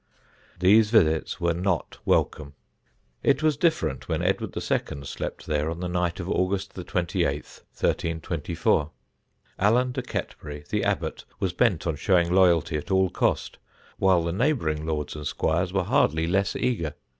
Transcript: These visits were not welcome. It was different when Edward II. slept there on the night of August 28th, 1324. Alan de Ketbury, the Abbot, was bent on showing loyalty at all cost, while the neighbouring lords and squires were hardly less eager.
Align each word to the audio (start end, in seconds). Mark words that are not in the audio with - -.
These 0.59 0.89
visits 0.89 1.39
were 1.39 1.53
not 1.53 1.99
welcome. 2.05 2.55
It 3.21 3.43
was 3.43 3.55
different 3.55 4.09
when 4.09 4.23
Edward 4.23 4.57
II. 4.57 5.03
slept 5.05 5.45
there 5.45 5.69
on 5.69 5.79
the 5.79 5.87
night 5.87 6.19
of 6.19 6.27
August 6.27 6.73
28th, 6.73 7.61
1324. 7.79 8.89
Alan 9.59 9.91
de 9.91 10.01
Ketbury, 10.01 10.63
the 10.71 10.83
Abbot, 10.83 11.25
was 11.39 11.53
bent 11.53 11.85
on 11.85 11.97
showing 11.97 12.33
loyalty 12.33 12.77
at 12.77 12.89
all 12.89 13.11
cost, 13.11 13.59
while 13.99 14.23
the 14.23 14.31
neighbouring 14.31 14.87
lords 14.87 15.15
and 15.15 15.27
squires 15.27 15.71
were 15.71 15.83
hardly 15.83 16.25
less 16.25 16.55
eager. 16.55 16.95